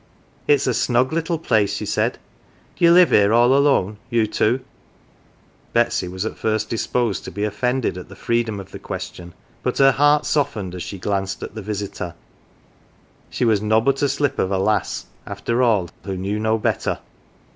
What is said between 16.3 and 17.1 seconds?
no better.